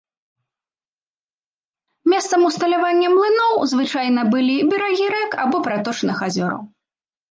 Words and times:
Месцам 2.15 2.47
усталявання 2.49 3.13
млыноў 3.19 3.53
звычайна 3.77 4.21
былі 4.35 4.59
берагі 4.75 5.05
рэк 5.17 5.31
або 5.49 5.65
праточных 5.67 6.17
азёраў. 6.31 6.63